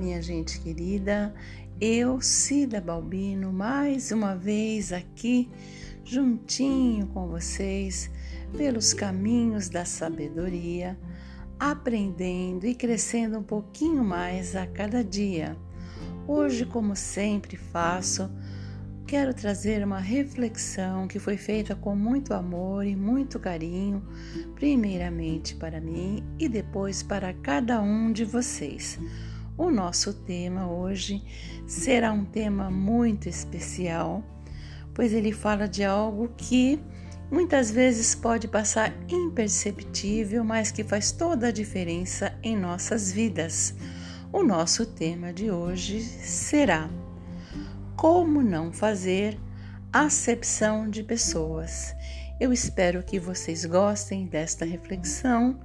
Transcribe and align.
Minha 0.00 0.22
gente 0.22 0.58
querida. 0.62 1.34
Eu, 1.78 2.22
Cida 2.22 2.80
Balbino, 2.80 3.52
mais 3.52 4.10
uma 4.10 4.34
vez 4.34 4.94
aqui, 4.94 5.50
juntinho 6.02 7.06
com 7.08 7.28
vocês, 7.28 8.10
pelos 8.56 8.94
caminhos 8.94 9.68
da 9.68 9.84
sabedoria, 9.84 10.98
aprendendo 11.58 12.66
e 12.66 12.74
crescendo 12.74 13.38
um 13.38 13.42
pouquinho 13.42 14.02
mais 14.02 14.56
a 14.56 14.66
cada 14.66 15.04
dia. 15.04 15.54
Hoje, 16.26 16.64
como 16.64 16.96
sempre 16.96 17.58
faço, 17.58 18.30
quero 19.06 19.34
trazer 19.34 19.84
uma 19.84 20.00
reflexão 20.00 21.06
que 21.06 21.18
foi 21.18 21.36
feita 21.36 21.76
com 21.76 21.94
muito 21.94 22.32
amor 22.32 22.86
e 22.86 22.96
muito 22.96 23.38
carinho, 23.38 24.02
primeiramente 24.54 25.54
para 25.56 25.78
mim 25.78 26.24
e 26.38 26.48
depois 26.48 27.02
para 27.02 27.34
cada 27.34 27.82
um 27.82 28.10
de 28.10 28.24
vocês. 28.24 28.98
O 29.60 29.70
nosso 29.70 30.14
tema 30.14 30.66
hoje 30.72 31.22
será 31.66 32.14
um 32.14 32.24
tema 32.24 32.70
muito 32.70 33.28
especial, 33.28 34.24
pois 34.94 35.12
ele 35.12 35.32
fala 35.32 35.68
de 35.68 35.84
algo 35.84 36.30
que 36.34 36.80
muitas 37.30 37.70
vezes 37.70 38.14
pode 38.14 38.48
passar 38.48 38.90
imperceptível, 39.06 40.42
mas 40.42 40.72
que 40.72 40.82
faz 40.82 41.12
toda 41.12 41.48
a 41.48 41.52
diferença 41.52 42.32
em 42.42 42.56
nossas 42.56 43.12
vidas. 43.12 43.74
O 44.32 44.42
nosso 44.42 44.86
tema 44.86 45.30
de 45.30 45.50
hoje 45.50 46.00
será 46.00 46.88
como 47.98 48.42
não 48.42 48.72
fazer 48.72 49.38
acepção 49.92 50.88
de 50.88 51.02
pessoas. 51.02 51.94
Eu 52.40 52.50
espero 52.50 53.02
que 53.02 53.20
vocês 53.20 53.66
gostem 53.66 54.24
desta 54.24 54.64
reflexão 54.64 55.60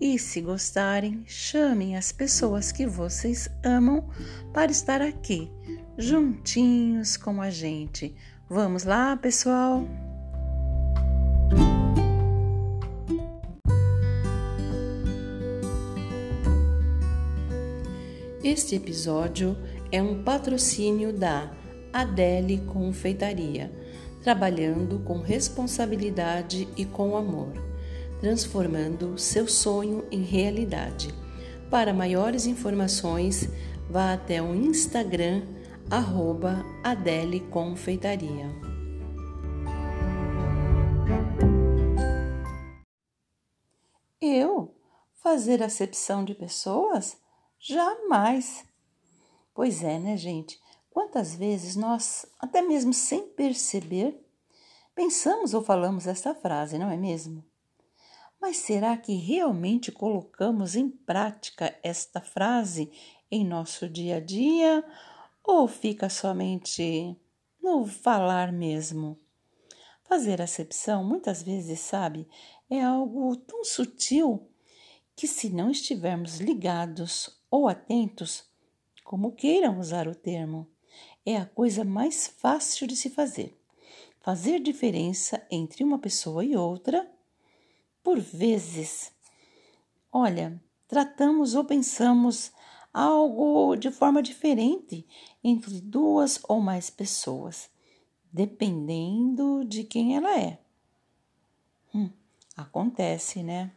e, 0.00 0.18
se 0.18 0.40
gostarem, 0.40 1.22
chamem 1.26 1.96
as 1.96 2.12
pessoas 2.12 2.70
que 2.70 2.86
vocês 2.86 3.48
amam 3.64 4.08
para 4.52 4.70
estar 4.70 5.00
aqui, 5.00 5.50
juntinhos 5.96 7.16
com 7.16 7.40
a 7.40 7.50
gente. 7.50 8.14
Vamos 8.48 8.84
lá, 8.84 9.16
pessoal? 9.16 9.84
Este 18.44 18.76
episódio 18.76 19.56
é 19.90 20.00
um 20.00 20.22
patrocínio 20.22 21.12
da 21.12 21.50
Adele 21.92 22.58
Confeitaria, 22.58 23.72
trabalhando 24.22 25.00
com 25.00 25.18
responsabilidade 25.18 26.68
e 26.76 26.84
com 26.84 27.16
amor, 27.16 27.52
transformando 28.20 29.18
seu 29.18 29.46
sonho 29.46 30.06
em 30.10 30.22
realidade. 30.22 31.08
Para 31.70 31.92
maiores 31.92 32.46
informações, 32.46 33.48
vá 33.90 34.12
até 34.12 34.40
o 34.42 34.54
Instagram 34.54 35.42
arroba 35.90 36.64
Adele 36.82 37.40
Confeitaria. 37.40 38.46
Eu? 44.20 44.74
Fazer 45.14 45.62
acepção 45.62 46.24
de 46.24 46.34
pessoas? 46.34 47.16
Jamais! 47.58 48.64
Pois 49.54 49.82
é, 49.82 49.98
né, 49.98 50.16
gente? 50.16 50.60
Quantas 50.90 51.34
vezes 51.34 51.76
nós, 51.76 52.26
até 52.38 52.62
mesmo 52.62 52.92
sem 52.92 53.26
perceber, 53.28 54.18
pensamos 54.94 55.52
ou 55.52 55.62
falamos 55.62 56.06
esta 56.06 56.34
frase, 56.34 56.78
não 56.78 56.90
é 56.90 56.96
mesmo? 56.96 57.44
Mas 58.46 58.58
será 58.58 58.96
que 58.96 59.12
realmente 59.12 59.90
colocamos 59.90 60.76
em 60.76 60.88
prática 60.88 61.76
esta 61.82 62.20
frase 62.20 62.92
em 63.28 63.44
nosso 63.44 63.88
dia 63.88 64.18
a 64.18 64.20
dia 64.20 64.84
ou 65.42 65.66
fica 65.66 66.08
somente 66.08 67.18
no 67.60 67.84
falar 67.84 68.52
mesmo? 68.52 69.18
Fazer 70.04 70.40
acepção, 70.40 71.02
muitas 71.02 71.42
vezes, 71.42 71.80
sabe, 71.80 72.28
é 72.70 72.80
algo 72.80 73.34
tão 73.34 73.64
sutil 73.64 74.48
que, 75.16 75.26
se 75.26 75.50
não 75.50 75.68
estivermos 75.68 76.38
ligados 76.38 77.40
ou 77.50 77.66
atentos, 77.66 78.44
como 79.02 79.32
queiram 79.32 79.80
usar 79.80 80.06
o 80.06 80.14
termo, 80.14 80.68
é 81.26 81.36
a 81.36 81.46
coisa 81.46 81.84
mais 81.84 82.28
fácil 82.28 82.86
de 82.86 82.94
se 82.94 83.10
fazer. 83.10 83.60
Fazer 84.20 84.60
diferença 84.60 85.44
entre 85.50 85.82
uma 85.82 85.98
pessoa 85.98 86.44
e 86.44 86.56
outra, 86.56 87.10
por 88.06 88.20
vezes. 88.20 89.12
Olha, 90.12 90.62
tratamos 90.86 91.56
ou 91.56 91.64
pensamos 91.64 92.52
algo 92.94 93.74
de 93.74 93.90
forma 93.90 94.22
diferente 94.22 95.04
entre 95.42 95.80
duas 95.80 96.38
ou 96.48 96.60
mais 96.60 96.88
pessoas, 96.88 97.68
dependendo 98.32 99.64
de 99.64 99.82
quem 99.82 100.14
ela 100.14 100.38
é. 100.38 100.60
Hum, 101.92 102.08
acontece, 102.56 103.42
né? 103.42 103.72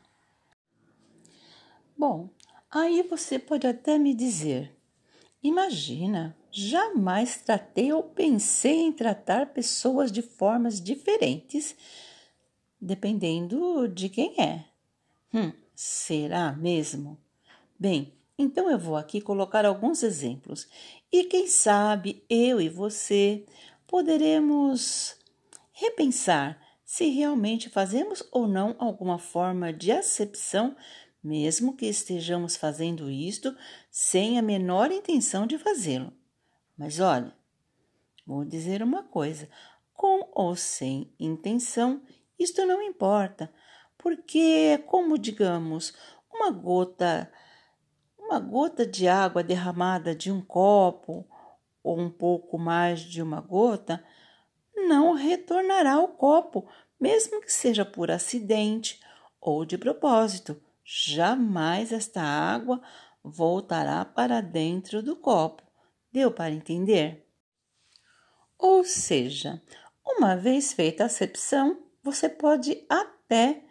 Bom, 1.98 2.30
aí 2.70 3.02
você 3.02 3.40
pode 3.40 3.66
até 3.66 3.98
me 3.98 4.14
dizer: 4.14 4.78
Imagina, 5.42 6.38
jamais 6.52 7.38
tratei 7.38 7.92
ou 7.92 8.04
pensei 8.04 8.82
em 8.82 8.92
tratar 8.92 9.48
pessoas 9.48 10.12
de 10.12 10.22
formas 10.22 10.80
diferentes, 10.80 11.76
dependendo 12.80 13.88
de 13.88 14.10
quem 14.10 14.40
é. 14.40 14.66
Hum, 15.34 15.52
será 15.76 16.54
mesmo? 16.54 17.18
Bem, 17.78 18.14
então 18.38 18.70
eu 18.70 18.80
vou 18.80 18.96
aqui 18.96 19.22
colocar 19.22 19.66
alguns 19.66 20.04
exemplos 20.04 20.68
e 21.12 21.26
quem 21.26 21.48
sabe 21.48 22.24
eu 22.30 22.60
e 22.62 22.70
você 22.70 23.46
poderemos 23.88 25.16
repensar 25.72 26.60
se 26.86 27.10
realmente 27.10 27.70
fazemos 27.70 28.24
ou 28.32 28.48
não 28.48 28.76
alguma 28.80 29.20
forma 29.20 29.72
de 29.72 29.92
acepção 29.92 30.76
mesmo 31.24 31.76
que 31.76 31.86
estejamos 31.86 32.56
fazendo 32.56 33.10
isto 33.10 33.56
sem 33.92 34.40
a 34.40 34.42
menor 34.42 34.92
intenção 34.92 35.46
de 35.46 35.58
fazê-lo. 35.58 36.14
Mas 36.78 37.00
olha, 37.00 37.34
vou 38.26 38.46
dizer 38.46 38.82
uma 38.82 39.04
coisa: 39.04 39.50
com 39.94 40.30
ou 40.34 40.56
sem 40.56 41.14
intenção, 41.20 42.02
isto 42.40 42.66
não 42.66 42.82
importa, 42.82 43.52
porque 43.98 44.78
como, 44.88 45.18
digamos, 45.18 45.94
uma 46.34 46.50
gota, 46.50 47.32
uma 48.18 48.40
gota 48.40 48.86
de 48.86 49.08
água 49.08 49.44
derramada 49.44 50.16
de 50.16 50.32
um 50.32 50.42
copo 50.42 51.28
ou 51.84 52.00
um 52.00 52.10
pouco 52.10 52.58
mais 52.58 53.02
de 53.02 53.22
uma 53.22 53.42
gota 53.42 54.04
não 54.76 55.14
retornará 55.14 55.94
ao 55.94 56.08
copo, 56.08 56.68
mesmo 57.00 57.42
que 57.42 57.52
seja 57.52 57.84
por 57.84 58.10
acidente 58.10 59.00
ou 59.42 59.66
de 59.66 59.78
propósito 59.78 60.60
jamais 60.92 61.92
esta 61.92 62.22
água 62.22 62.82
voltará 63.24 64.04
para 64.04 64.42
dentro 64.42 65.04
do 65.04 65.16
copo. 65.16 65.62
Deu 66.12 66.32
para 66.32 66.52
entender? 66.52 67.28
Ou 68.58 68.84
seja, 68.84 69.62
uma 70.04 70.36
vez 70.36 70.74
feita 70.74 71.04
a 71.04 71.06
acepção, 71.06 71.89
você 72.12 72.28
pode 72.28 72.86
até 72.90 73.64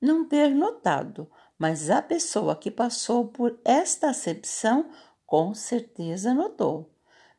não 0.00 0.26
ter 0.26 0.54
notado, 0.54 1.30
mas 1.58 1.90
a 1.90 2.00
pessoa 2.02 2.56
que 2.56 2.70
passou 2.70 3.28
por 3.28 3.58
esta 3.64 4.10
acepção 4.10 4.90
com 5.26 5.54
certeza 5.54 6.32
notou. 6.34 6.90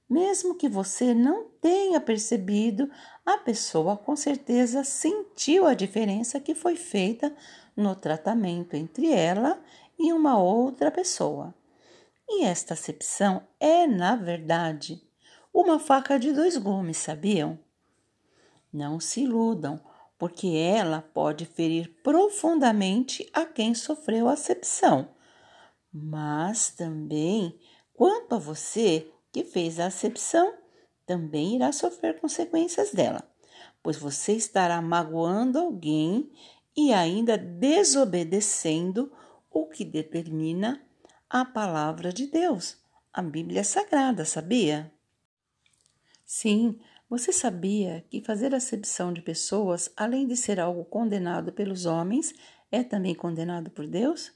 Mesmo 0.10 0.56
que 0.56 0.70
você 0.70 1.14
não 1.14 1.46
tenha 1.60 2.00
percebido, 2.00 2.90
a 3.26 3.38
pessoa 3.40 3.98
com 3.98 4.16
certeza 4.16 4.84
sentiu 4.84 5.66
a 5.66 5.74
diferença 5.74 6.40
que 6.40 6.54
foi 6.54 6.76
feita 6.76 7.36
no 7.76 7.96
tratamento 7.96 8.76
entre 8.76 9.12
ela 9.12 9.60
e 9.98 10.14
uma 10.14 10.38
outra 10.38 10.92
pessoa. 10.92 11.54
E 12.28 12.44
esta 12.44 12.74
acepção 12.76 13.48
é, 13.60 13.88
na 13.88 14.16
verdade, 14.16 15.02
uma 15.54 15.80
faca 15.80 16.20
de 16.20 16.32
dois 16.32 16.58
gumes, 16.58 16.98
sabiam? 16.98 17.58
Não 18.72 19.00
se 19.00 19.22
iludam, 19.22 19.80
porque 20.26 20.48
ela 20.48 21.04
pode 21.04 21.46
ferir 21.46 21.94
profundamente 22.02 23.30
a 23.32 23.46
quem 23.46 23.76
sofreu 23.76 24.28
a 24.28 24.34
acepção. 24.34 25.14
Mas 25.94 26.72
também, 26.72 27.56
quanto 27.94 28.34
a 28.34 28.40
você 28.40 29.08
que 29.32 29.44
fez 29.44 29.80
a 29.80 29.86
acepção, 29.86 30.52
também 31.06 31.58
irá 31.58 31.72
sofrer 31.72 32.20
consequências 32.20 32.92
dela, 32.92 33.22
pois 33.84 33.98
você 33.98 34.34
estará 34.34 34.82
magoando 34.82 35.60
alguém 35.60 36.32
e 36.76 36.92
ainda 36.92 37.38
desobedecendo 37.38 39.12
o 39.52 39.68
que 39.68 39.86
determina 39.86 40.82
a 41.30 41.46
palavra 41.46 42.12
de 42.12 42.26
Deus, 42.26 42.84
a 43.14 43.22
Bíblia 43.22 43.64
Sagrada, 43.64 44.26
sabia? 44.26 44.92
Sim, 46.26 46.80
você 47.10 47.32
sabia 47.32 48.04
que 48.10 48.22
fazer 48.22 48.54
acepção 48.54 49.14
de 49.14 49.22
pessoas, 49.22 49.92
além 49.96 50.28
de 50.28 50.36
ser 50.36 50.60
algo 50.60 50.84
condenado 50.86 51.54
pelos 51.54 51.86
homens, 51.86 52.34
é 52.72 52.84
também 52.84 53.14
condenado 53.14 53.70
por 53.70 53.88
Deus? 53.88 54.34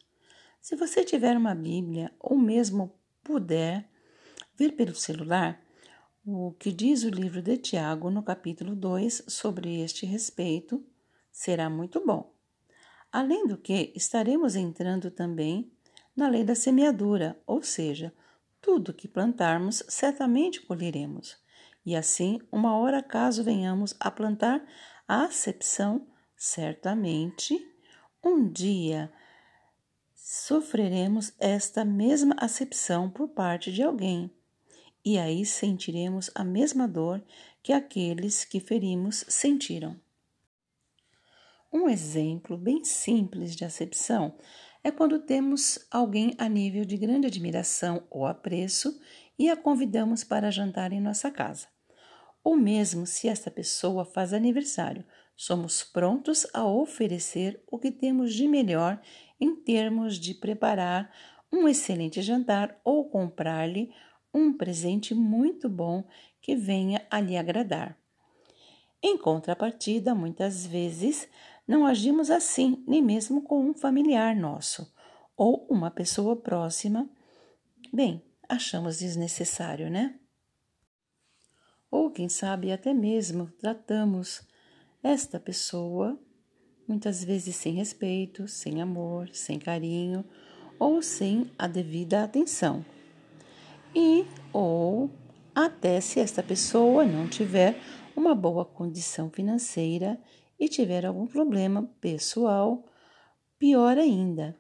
Se 0.61 0.75
você 0.75 1.03
tiver 1.03 1.35
uma 1.35 1.55
Bíblia 1.55 2.11
ou 2.19 2.37
mesmo 2.37 2.93
puder 3.23 3.89
ver 4.55 4.73
pelo 4.73 4.93
celular 4.93 5.59
o 6.25 6.51
que 6.59 6.71
diz 6.71 7.03
o 7.03 7.09
livro 7.09 7.41
de 7.41 7.57
Tiago 7.57 8.11
no 8.11 8.21
capítulo 8.21 8.75
2 8.75 9.23
sobre 9.27 9.81
este 9.81 10.05
respeito, 10.05 10.85
será 11.31 11.69
muito 11.69 12.05
bom. 12.05 12.31
Além 13.11 13.47
do 13.47 13.57
que, 13.57 13.91
estaremos 13.95 14.55
entrando 14.55 15.09
também 15.09 15.71
na 16.15 16.27
lei 16.27 16.43
da 16.43 16.53
semeadura, 16.53 17.41
ou 17.47 17.63
seja, 17.63 18.13
tudo 18.61 18.93
que 18.93 19.07
plantarmos 19.07 19.81
certamente 19.87 20.61
colheremos. 20.61 21.37
E 21.89 21.95
assim, 21.95 22.39
uma 22.51 22.77
hora 22.77 23.01
caso 23.01 23.43
venhamos 23.43 23.95
a 23.99 24.11
plantar 24.11 24.63
a 25.07 25.23
acepção, 25.23 26.05
certamente 26.37 27.59
um 28.23 28.47
dia 28.47 29.11
sofreremos 30.13 31.33
esta 31.39 31.83
mesma 31.83 32.35
acepção 32.37 33.09
por 33.09 33.29
parte 33.29 33.73
de 33.73 33.81
alguém, 33.81 34.29
e 35.03 35.17
aí 35.17 35.43
sentiremos 35.43 36.29
a 36.35 36.43
mesma 36.43 36.87
dor 36.87 37.25
que 37.63 37.73
aqueles 37.73 38.45
que 38.45 38.59
ferimos 38.59 39.25
sentiram. 39.27 39.99
Um 41.73 41.89
exemplo 41.89 42.55
bem 42.55 42.85
simples 42.85 43.55
de 43.55 43.65
acepção 43.65 44.37
é 44.83 44.91
quando 44.91 45.17
temos 45.17 45.79
alguém 45.89 46.35
a 46.37 46.47
nível 46.47 46.85
de 46.85 46.97
grande 46.97 47.25
admiração 47.25 48.03
ou 48.11 48.27
apreço 48.27 49.01
e 49.39 49.49
a 49.49 49.57
convidamos 49.57 50.23
para 50.23 50.51
jantar 50.51 50.93
em 50.93 51.01
nossa 51.01 51.31
casa. 51.31 51.78
Ou 52.43 52.55
mesmo 52.55 53.05
se 53.05 53.27
esta 53.27 53.51
pessoa 53.51 54.05
faz 54.05 54.33
aniversário, 54.33 55.05
somos 55.35 55.83
prontos 55.83 56.45
a 56.53 56.65
oferecer 56.65 57.63
o 57.71 57.77
que 57.77 57.91
temos 57.91 58.33
de 58.33 58.47
melhor 58.47 59.01
em 59.39 59.55
termos 59.55 60.19
de 60.19 60.33
preparar 60.33 61.11
um 61.51 61.67
excelente 61.67 62.21
jantar 62.21 62.79
ou 62.83 63.09
comprar-lhe 63.09 63.91
um 64.33 64.53
presente 64.53 65.15
muito 65.15 65.67
bom 65.67 66.03
que 66.41 66.55
venha 66.55 67.05
a 67.09 67.19
lhe 67.19 67.37
agradar. 67.37 67.97
Em 69.01 69.17
contrapartida, 69.17 70.13
muitas 70.13 70.65
vezes 70.65 71.27
não 71.67 71.85
agimos 71.85 72.29
assim, 72.29 72.83
nem 72.87 73.01
mesmo 73.01 73.41
com 73.41 73.63
um 73.63 73.73
familiar 73.73 74.35
nosso 74.35 74.93
ou 75.37 75.65
uma 75.69 75.89
pessoa 75.89 76.35
próxima. 76.35 77.09
Bem, 77.93 78.21
achamos 78.47 78.99
desnecessário, 78.99 79.89
né? 79.89 80.19
Ou 81.91 82.11
quem 82.11 82.29
sabe 82.29 82.71
até 82.71 82.93
mesmo 82.93 83.51
tratamos 83.59 84.41
esta 85.01 85.39
pessoa 85.39 86.19
muitas 86.87 87.23
vezes 87.23 87.55
sem 87.55 87.73
respeito, 87.73 88.47
sem 88.47 88.81
amor, 88.81 89.29
sem 89.31 89.59
carinho 89.59 90.25
ou 90.79 91.01
sem 91.01 91.51
a 91.57 91.67
devida 91.67 92.23
atenção. 92.23 92.83
E 93.95 94.25
ou 94.51 95.09
até 95.53 96.01
se 96.01 96.19
esta 96.19 96.41
pessoa 96.41 97.05
não 97.05 97.27
tiver 97.27 97.79
uma 98.15 98.33
boa 98.33 98.65
condição 98.65 99.29
financeira 99.29 100.19
e 100.59 100.67
tiver 100.67 101.05
algum 101.05 101.25
problema 101.25 101.89
pessoal, 102.01 102.85
pior 103.57 103.97
ainda. 103.97 104.57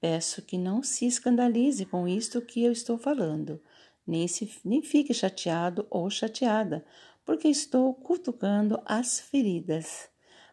Peço 0.00 0.42
que 0.42 0.58
não 0.58 0.82
se 0.82 1.06
escandalize 1.06 1.84
com 1.86 2.06
isto 2.06 2.40
que 2.42 2.62
eu 2.62 2.72
estou 2.72 2.98
falando, 2.98 3.60
nem, 4.06 4.28
se, 4.28 4.50
nem 4.64 4.82
fique 4.82 5.12
chateado 5.12 5.86
ou 5.90 6.08
chateada, 6.08 6.84
porque 7.24 7.48
estou 7.48 7.92
cutucando 7.94 8.80
as 8.84 9.18
feridas 9.20 10.08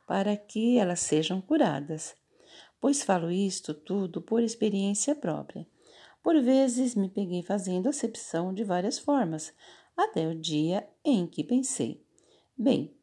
para 0.07 0.35
que 0.35 0.77
elas 0.77 0.99
sejam 0.99 1.39
curadas. 1.39 2.15
Pois 2.81 3.03
falo 3.03 3.31
isto 3.31 3.73
tudo 3.73 4.21
por 4.21 4.41
experiência 4.41 5.15
própria. 5.15 5.67
Por 6.21 6.41
vezes 6.41 6.95
me 6.95 7.09
peguei 7.09 7.43
fazendo 7.43 7.87
acepção 7.89 8.53
de 8.53 8.63
várias 8.63 8.97
formas, 8.97 9.53
até 9.95 10.27
o 10.27 10.35
dia 10.35 10.87
em 11.03 11.27
que 11.27 11.43
pensei: 11.43 12.03
bem, 12.57 12.95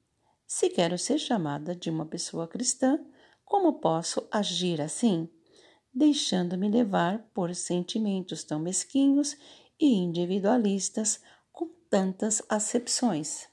se 0.47 0.69
quero 0.69 0.99
ser 0.99 1.19
chamada 1.19 1.77
de 1.77 1.89
uma 1.89 2.05
pessoa 2.05 2.49
cristã, 2.49 2.99
como 3.45 3.75
posso 3.75 4.27
agir 4.31 4.81
assim? 4.81 5.29
Deixando-me 5.93 6.69
levar 6.69 7.31
por 7.35 7.55
sentimentos 7.55 8.45
tão 8.45 8.59
mesquinhos 8.59 9.37
e 9.81 9.95
individualistas 9.95 11.23
com 11.51 11.69
tantas 11.89 12.43
acepções. 12.49 13.49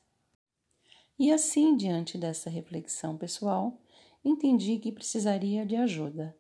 E 1.18 1.31
assim, 1.31 1.75
diante 1.77 2.18
dessa 2.18 2.50
reflexão 2.50 3.18
pessoal, 3.18 3.79
entendi 4.24 4.77
que 4.77 4.91
precisaria 4.91 5.65
de 5.65 5.75
ajuda. 5.75 6.35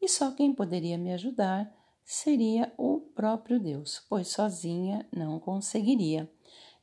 E 0.00 0.08
só 0.08 0.32
quem 0.32 0.52
poderia 0.52 0.98
me 0.98 1.12
ajudar 1.12 1.72
seria 2.04 2.72
o 2.76 3.00
próprio 3.14 3.60
Deus, 3.60 4.04
pois 4.08 4.28
sozinha 4.28 5.06
não 5.14 5.38
conseguiria. 5.38 6.30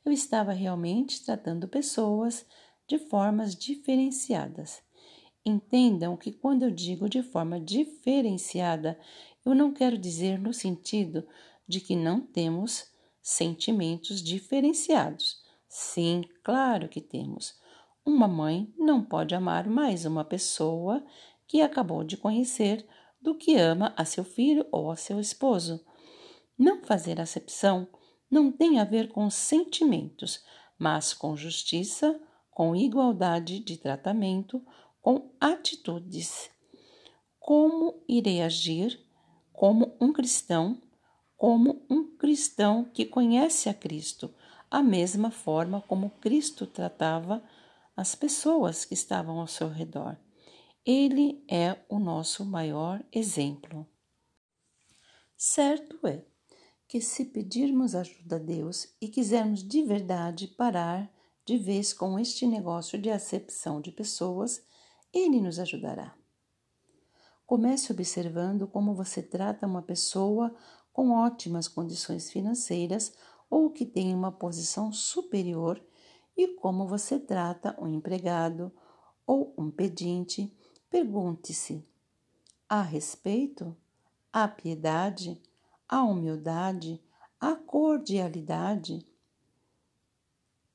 Eu 0.04 0.10
estava 0.10 0.52
realmente 0.52 1.24
tratando 1.24 1.68
pessoas 1.68 2.46
de 2.88 2.98
formas 2.98 3.54
diferenciadas. 3.54 4.82
Entendam 5.44 6.16
que 6.16 6.32
quando 6.32 6.64
eu 6.64 6.70
digo 6.70 7.08
de 7.08 7.22
forma 7.22 7.60
diferenciada, 7.60 8.98
eu 9.44 9.54
não 9.54 9.72
quero 9.72 9.96
dizer 9.96 10.38
no 10.38 10.52
sentido 10.52 11.26
de 11.70 11.80
que 11.80 11.96
não 11.96 12.20
temos 12.20 12.90
sentimentos 13.22 14.22
diferenciados 14.22 15.40
Sim, 15.72 16.24
claro 16.42 16.88
que 16.88 17.00
temos. 17.00 17.54
Uma 18.04 18.26
mãe 18.26 18.74
não 18.76 19.04
pode 19.04 19.36
amar 19.36 19.68
mais 19.68 20.04
uma 20.04 20.24
pessoa 20.24 21.00
que 21.46 21.62
acabou 21.62 22.02
de 22.02 22.16
conhecer 22.16 22.84
do 23.22 23.36
que 23.36 23.54
ama 23.54 23.94
a 23.96 24.04
seu 24.04 24.24
filho 24.24 24.66
ou 24.72 24.90
a 24.90 24.96
seu 24.96 25.20
esposo. 25.20 25.86
Não 26.58 26.82
fazer 26.82 27.20
acepção 27.20 27.86
não 28.28 28.50
tem 28.50 28.80
a 28.80 28.84
ver 28.84 29.12
com 29.12 29.30
sentimentos, 29.30 30.44
mas 30.76 31.14
com 31.14 31.36
justiça, 31.36 32.20
com 32.50 32.74
igualdade 32.74 33.60
de 33.60 33.76
tratamento, 33.76 34.60
com 35.00 35.30
atitudes. 35.40 36.50
Como 37.38 38.02
irei 38.08 38.42
agir 38.42 39.00
como 39.52 39.96
um 40.00 40.12
cristão, 40.12 40.82
como 41.40 41.86
um 41.88 42.04
cristão 42.18 42.84
que 42.84 43.06
conhece 43.06 43.70
a 43.70 43.74
Cristo? 43.74 44.30
a 44.70 44.82
mesma 44.82 45.30
forma 45.30 45.80
como 45.82 46.10
Cristo 46.20 46.66
tratava 46.66 47.42
as 47.96 48.14
pessoas 48.14 48.84
que 48.84 48.94
estavam 48.94 49.40
ao 49.40 49.46
seu 49.46 49.68
redor. 49.68 50.16
Ele 50.86 51.44
é 51.50 51.76
o 51.88 51.98
nosso 51.98 52.44
maior 52.44 53.04
exemplo. 53.12 53.86
Certo 55.36 56.06
é 56.06 56.24
que, 56.86 57.00
se 57.00 57.24
pedirmos 57.24 57.94
ajuda 57.94 58.36
a 58.36 58.38
Deus 58.38 58.94
e 59.00 59.08
quisermos 59.08 59.62
de 59.66 59.82
verdade 59.82 60.46
parar 60.46 61.12
de 61.44 61.58
vez 61.58 61.92
com 61.92 62.18
este 62.18 62.46
negócio 62.46 62.98
de 62.98 63.10
acepção 63.10 63.80
de 63.80 63.90
pessoas, 63.90 64.64
Ele 65.12 65.40
nos 65.40 65.58
ajudará. 65.58 66.14
Comece 67.44 67.92
observando 67.92 68.68
como 68.68 68.94
você 68.94 69.20
trata 69.20 69.66
uma 69.66 69.82
pessoa 69.82 70.54
com 71.00 71.12
ótimas 71.12 71.66
condições 71.66 72.30
financeiras 72.30 73.14
ou 73.48 73.70
que 73.70 73.86
tem 73.86 74.14
uma 74.14 74.30
posição 74.30 74.92
superior 74.92 75.82
e 76.36 76.48
como 76.56 76.86
você 76.86 77.18
trata 77.18 77.74
um 77.80 77.88
empregado 77.88 78.70
ou 79.26 79.54
um 79.56 79.70
pedinte, 79.70 80.54
pergunte-se: 80.90 81.82
há 82.68 82.82
respeito, 82.82 83.74
há 84.30 84.46
piedade, 84.46 85.40
há 85.88 86.02
humildade, 86.04 87.02
há 87.40 87.56
cordialidade? 87.56 89.02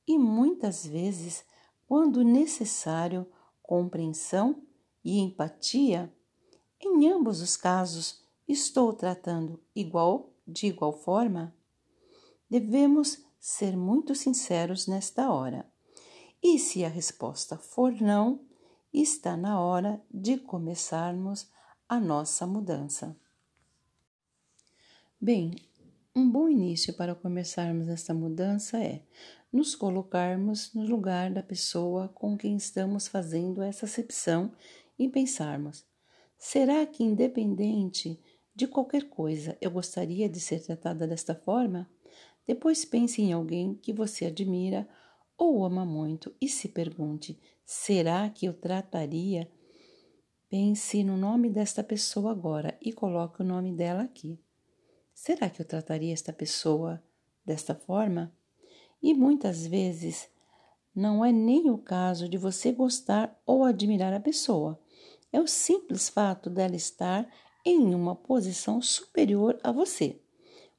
E 0.08 0.18
muitas 0.18 0.84
vezes, 0.84 1.44
quando 1.86 2.24
necessário, 2.24 3.30
compreensão 3.62 4.60
e 5.04 5.20
empatia, 5.20 6.12
em 6.80 7.08
ambos 7.12 7.40
os 7.40 7.56
casos, 7.56 8.25
estou 8.48 8.92
tratando 8.92 9.62
igual 9.74 10.32
de 10.46 10.66
igual 10.66 10.92
forma? 10.92 11.54
Devemos 12.48 13.24
ser 13.40 13.76
muito 13.76 14.14
sinceros 14.14 14.86
nesta 14.86 15.30
hora. 15.30 15.68
E 16.42 16.58
se 16.58 16.84
a 16.84 16.88
resposta 16.88 17.56
for 17.56 17.92
não, 18.00 18.44
está 18.92 19.36
na 19.36 19.60
hora 19.60 20.00
de 20.10 20.38
começarmos 20.38 21.50
a 21.88 22.00
nossa 22.00 22.46
mudança. 22.46 23.16
Bem, 25.20 25.54
um 26.14 26.30
bom 26.30 26.48
início 26.48 26.94
para 26.94 27.14
começarmos 27.14 27.88
esta 27.88 28.14
mudança 28.14 28.82
é 28.82 29.02
nos 29.52 29.74
colocarmos 29.74 30.72
no 30.74 30.84
lugar 30.84 31.32
da 31.32 31.42
pessoa 31.42 32.08
com 32.08 32.36
quem 32.36 32.56
estamos 32.56 33.08
fazendo 33.08 33.62
essa 33.62 33.86
acepção 33.86 34.52
e 34.98 35.08
pensarmos: 35.08 35.86
será 36.38 36.84
que, 36.86 37.02
independente 37.02 38.20
de 38.56 38.66
qualquer 38.66 39.10
coisa, 39.10 39.54
eu 39.60 39.70
gostaria 39.70 40.30
de 40.30 40.40
ser 40.40 40.60
tratada 40.60 41.06
desta 41.06 41.34
forma? 41.34 41.86
Depois 42.46 42.86
pense 42.86 43.20
em 43.20 43.30
alguém 43.30 43.74
que 43.74 43.92
você 43.92 44.24
admira 44.24 44.88
ou 45.36 45.62
ama 45.62 45.84
muito 45.84 46.34
e 46.40 46.48
se 46.48 46.68
pergunte: 46.68 47.38
será 47.66 48.30
que 48.30 48.46
eu 48.46 48.54
trataria? 48.54 49.46
Pense 50.48 51.04
no 51.04 51.18
nome 51.18 51.50
desta 51.50 51.84
pessoa 51.84 52.30
agora 52.30 52.78
e 52.80 52.94
coloque 52.94 53.42
o 53.42 53.44
nome 53.44 53.74
dela 53.74 54.04
aqui. 54.04 54.40
será 55.12 55.50
que 55.50 55.60
eu 55.60 55.66
trataria 55.66 56.14
esta 56.14 56.32
pessoa 56.32 57.02
desta 57.44 57.74
forma? 57.74 58.32
E 59.02 59.12
muitas 59.12 59.66
vezes 59.66 60.30
não 60.94 61.22
é 61.22 61.30
nem 61.30 61.68
o 61.70 61.76
caso 61.76 62.26
de 62.26 62.38
você 62.38 62.72
gostar 62.72 63.38
ou 63.44 63.64
admirar 63.64 64.14
a 64.14 64.20
pessoa, 64.20 64.80
é 65.30 65.38
o 65.38 65.46
simples 65.46 66.08
fato 66.08 66.48
dela 66.48 66.74
estar 66.74 67.28
em 67.66 67.92
uma 67.96 68.14
posição 68.14 68.80
superior 68.80 69.58
a 69.60 69.72
você. 69.72 70.22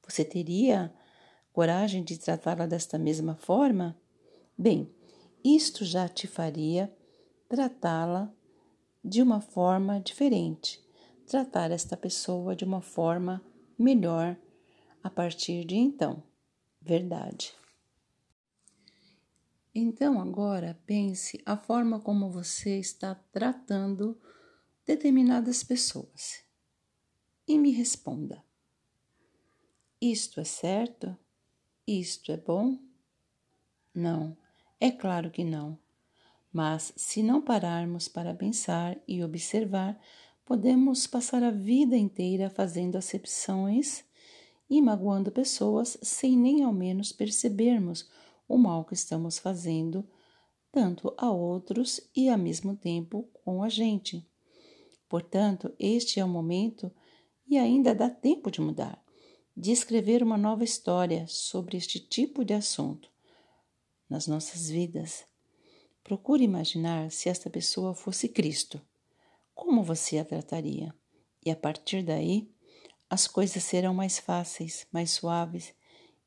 Você 0.08 0.24
teria 0.24 0.94
coragem 1.52 2.02
de 2.02 2.18
tratá-la 2.18 2.66
desta 2.66 2.98
mesma 2.98 3.36
forma? 3.36 4.00
Bem, 4.58 4.90
isto 5.44 5.84
já 5.84 6.08
te 6.08 6.28
faria 6.28 6.90
tratá-la 7.50 8.34
de 9.04 9.22
uma 9.22 9.42
forma 9.42 10.00
diferente, 10.00 10.82
tratar 11.26 11.72
esta 11.72 11.98
pessoa 11.98 12.56
de 12.56 12.64
uma 12.64 12.82
forma 12.82 13.44
melhor 13.78 14.38
a 15.04 15.10
partir 15.10 15.66
de 15.66 15.76
então. 15.76 16.24
Verdade. 16.82 17.54
Então 19.76 20.22
agora 20.22 20.80
pense 20.86 21.42
a 21.46 21.58
forma 21.58 22.00
como 22.00 22.32
você 22.32 22.80
está 22.80 23.14
tratando 23.14 24.18
determinadas 24.86 25.66
pessoas 25.66 26.47
e 27.48 27.58
me 27.58 27.72
responda: 27.72 28.44
isto 30.00 30.40
é 30.40 30.44
certo? 30.44 31.18
Isto 31.88 32.32
é 32.32 32.38
bom? 32.38 32.78
Não, 33.96 34.38
é 34.80 34.92
claro 34.92 35.32
que 35.32 35.44
não. 35.44 35.80
Mas 36.54 36.94
se 36.96 37.24
não 37.24 37.42
pararmos 37.42 38.08
para 38.08 38.34
pensar 38.34 38.98
e 39.08 39.24
observar, 39.24 40.00
podemos 40.46 41.08
passar 41.08 41.42
a 41.42 41.50
vida 41.50 41.98
inteira 41.98 42.50
fazendo 42.50 42.96
acepções 42.96 44.04
e 44.70 44.82
magoando 44.82 45.32
pessoas 45.32 45.98
sem 46.04 46.38
nem 46.38 46.64
ao 46.64 46.74
menos 46.74 47.12
percebermos 47.12 48.08
o 48.48 48.58
mal 48.58 48.86
que 48.86 48.94
estamos 48.94 49.40
fazendo 49.40 50.08
tanto 50.72 51.12
a 51.18 51.32
outros 51.32 52.00
e 52.16 52.30
ao 52.30 52.38
mesmo 52.38 52.76
tempo 52.76 53.28
com 53.44 53.64
a 53.64 53.70
gente. 53.70 54.24
Portanto, 55.10 55.74
este 55.80 56.20
é 56.20 56.26
o 56.26 56.30
momento 56.30 56.92
e 57.48 57.58
ainda 57.58 57.96
dá 57.96 58.10
tempo 58.10 58.52
de 58.52 58.60
mudar, 58.62 59.02
de 59.56 59.72
escrever 59.72 60.22
uma 60.22 60.38
nova 60.38 60.64
história 60.64 61.26
sobre 61.28 61.78
este 61.78 62.00
tipo 62.00 62.44
de 62.44 62.54
assunto 62.54 63.10
nas 64.10 64.28
nossas 64.28 64.70
vidas. 64.70 65.26
Procure 66.04 66.44
imaginar 66.44 67.12
se 67.12 67.30
esta 67.30 67.50
pessoa 67.50 67.94
fosse 67.94 68.30
Cristo. 68.30 68.82
Como 69.54 69.84
você 69.84 70.18
a 70.20 70.26
trataria? 70.26 70.94
E 71.46 71.50
a 71.50 71.56
partir 71.56 72.04
daí, 72.04 72.50
as 73.10 73.28
coisas 73.28 73.64
serão 73.64 73.94
mais 73.94 74.20
fáceis, 74.20 74.86
mais 74.92 75.12
suaves 75.12 75.74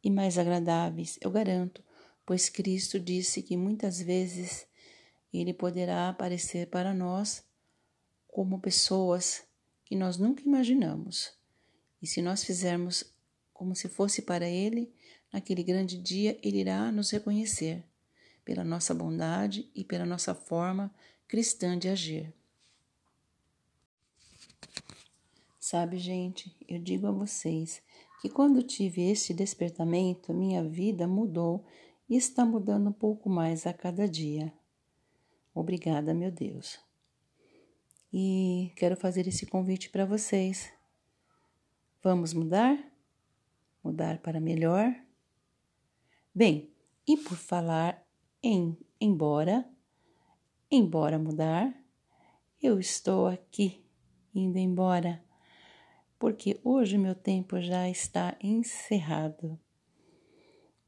e 0.03 0.11
mais 0.11 0.39
agradáveis, 0.39 1.19
eu 1.21 1.31
garanto, 1.31 1.85
pois 2.25 2.49
Cristo 2.49 2.99
disse 2.99 3.43
que 3.43 3.57
muitas 3.57 4.00
vezes 4.00 4.67
ele 5.33 5.53
poderá 5.53 6.09
aparecer 6.09 6.69
para 6.69 6.95
nós 6.95 7.45
como 8.27 8.61
pessoas 8.61 9.43
que 9.91 9.97
nós 9.97 10.17
nunca 10.17 10.45
imaginamos. 10.45 11.33
E 12.01 12.07
se 12.07 12.23
nós 12.23 12.45
fizermos 12.45 13.13
como 13.53 13.75
se 13.75 13.89
fosse 13.89 14.23
para 14.23 14.49
Ele, 14.49 14.95
naquele 15.33 15.65
grande 15.65 15.99
dia 15.99 16.39
Ele 16.45 16.61
irá 16.61 16.93
nos 16.93 17.11
reconhecer 17.11 17.83
pela 18.45 18.63
nossa 18.63 18.95
bondade 18.95 19.69
e 19.75 19.83
pela 19.83 20.07
nossa 20.07 20.33
forma 20.33 20.95
cristã 21.27 21.77
de 21.77 21.89
agir. 21.89 22.33
Sabe, 25.59 25.99
gente, 25.99 26.57
eu 26.69 26.79
digo 26.79 27.09
a 27.09 27.13
vocês 27.13 27.83
que 28.23 28.29
quando 28.29 28.63
tive 28.63 29.11
este 29.11 29.35
despertamento, 29.35 30.33
minha 30.33 30.63
vida 30.63 31.09
mudou 31.09 31.67
e 32.09 32.17
está 32.17 32.47
mudando 32.47 32.91
um 32.91 32.93
pouco 32.93 33.29
mais 33.29 33.67
a 33.67 33.73
cada 33.73 34.09
dia. 34.09 34.53
Obrigada, 35.53 36.15
meu 36.15 36.31
Deus. 36.31 36.79
E 38.12 38.73
quero 38.76 38.97
fazer 38.97 39.29
esse 39.29 39.47
convite 39.47 39.88
para 39.88 40.05
vocês. 40.05 40.73
Vamos 42.02 42.35
mudar? 42.35 42.79
Mudar 43.83 44.19
para 44.19 44.40
melhor? 44.40 44.95
Bem, 46.35 46.73
e 47.07 47.17
por 47.17 47.37
falar 47.37 48.07
em 48.43 48.76
embora, 49.00 49.69
embora 50.71 51.19
mudar, 51.19 51.75
eu 52.62 52.79
estou 52.79 53.26
aqui 53.26 53.85
indo 54.35 54.59
embora, 54.59 55.23
porque 56.19 56.61
hoje 56.62 56.99
meu 56.99 57.14
tempo 57.14 57.61
já 57.61 57.88
está 57.88 58.37
encerrado. 58.40 59.59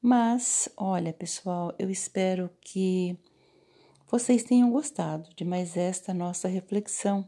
Mas, 0.00 0.69
olha, 0.76 1.12
pessoal, 1.12 1.75
eu 1.79 1.88
espero 1.88 2.50
que 2.61 3.17
vocês 4.12 4.42
tenham 4.42 4.71
gostado 4.71 5.31
de 5.35 5.42
mais 5.42 5.75
esta 5.75 6.12
nossa 6.12 6.47
reflexão, 6.47 7.26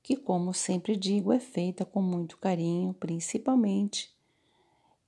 que, 0.00 0.16
como 0.16 0.54
sempre 0.54 0.96
digo, 0.96 1.32
é 1.32 1.40
feita 1.40 1.84
com 1.84 2.00
muito 2.00 2.38
carinho, 2.38 2.94
principalmente, 2.94 4.14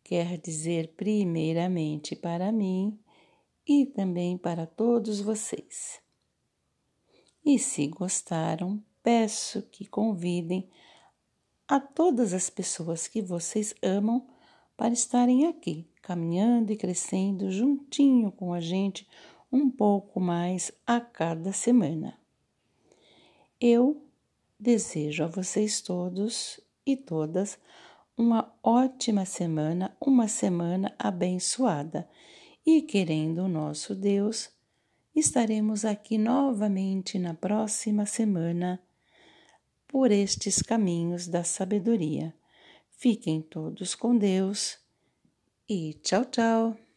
quer 0.03 0.37
dizer, 0.37 0.95
primeiramente 0.97 2.17
para 2.17 2.51
mim 2.51 2.99
e 3.65 3.87
também 3.87 4.37
para 4.37 4.67
todos 4.67 5.21
vocês. 5.21 6.01
E 7.45 7.57
se 7.57 7.87
gostaram, 7.87 8.83
peço 9.01 9.63
que 9.63 9.87
convidem 9.87 10.69
a 11.69 11.79
todas 11.79 12.33
as 12.33 12.51
pessoas 12.51 13.07
que 13.07 13.23
vocês 13.23 13.77
amam 13.81 14.27
para 14.77 14.93
estarem 14.93 15.47
aqui, 15.47 15.89
caminhando 16.03 16.73
e 16.73 16.77
crescendo 16.77 17.49
juntinho 17.49 18.33
com 18.33 18.53
a 18.53 18.59
gente 18.59 19.07
um 19.51 19.71
pouco 19.71 20.21
mais 20.21 20.71
a 20.87 21.01
cada 21.01 21.53
semana. 21.53 22.19
Eu 23.61 24.03
desejo 24.59 25.25
a 25.25 25.27
vocês 25.27 25.81
todos 25.81 26.61
e 26.87 26.97
todas 26.97 27.59
uma 28.17 28.53
ótima 28.63 29.25
semana, 29.25 29.97
uma 30.01 30.27
semana 30.27 30.95
abençoada. 30.99 32.09
E 32.67 32.83
querendo 32.83 33.43
o 33.43 33.49
nosso 33.49 33.95
Deus, 33.95 34.51
estaremos 35.15 35.85
aqui 35.85 36.19
novamente 36.19 37.19
na 37.19 37.33
próxima 37.33 38.05
semana 38.05 38.83
por 39.87 40.11
estes 40.11 40.61
caminhos 40.61 41.27
da 41.29 41.45
sabedoria. 41.45 42.35
Fiquem 42.91 43.41
todos 43.41 43.95
com 43.95 44.17
Deus 44.17 44.79
e 45.69 45.95
tchau, 46.03 46.25
tchau! 46.25 46.88